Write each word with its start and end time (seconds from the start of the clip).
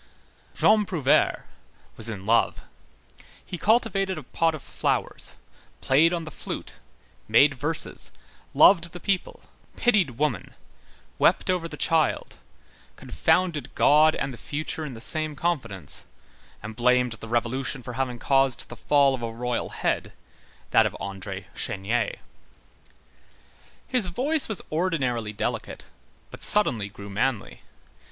Jean 0.55 0.83
Prouvaire 0.83 1.43
was 1.95 2.09
in 2.09 2.25
love; 2.25 2.63
he 3.45 3.55
cultivated 3.55 4.17
a 4.17 4.23
pot 4.23 4.55
of 4.55 4.63
flowers, 4.63 5.35
played 5.79 6.11
on 6.11 6.23
the 6.23 6.31
flute, 6.31 6.79
made 7.27 7.53
verses, 7.53 8.09
loved 8.55 8.93
the 8.93 8.99
people, 8.99 9.43
pitied 9.75 10.17
woman, 10.17 10.55
wept 11.19 11.51
over 11.51 11.67
the 11.67 11.77
child, 11.77 12.37
confounded 12.95 13.75
God 13.75 14.15
and 14.15 14.33
the 14.33 14.39
future 14.39 14.83
in 14.83 14.95
the 14.95 14.99
same 15.01 15.35
confidence, 15.35 16.03
and 16.63 16.75
blamed 16.75 17.11
the 17.11 17.27
Revolution 17.27 17.83
for 17.83 17.93
having 17.93 18.17
caused 18.17 18.69
the 18.69 18.75
fall 18.75 19.13
of 19.13 19.21
a 19.21 19.29
royal 19.31 19.69
head, 19.69 20.13
that 20.71 20.87
of 20.87 20.97
André 20.99 21.45
Chénier. 21.53 22.15
His 23.87 24.07
voice 24.07 24.47
was 24.49 24.63
ordinarily 24.71 25.31
delicate, 25.31 25.85
but 26.31 26.41
suddenly 26.41 26.89
grew 26.89 27.11
manly. 27.11 27.61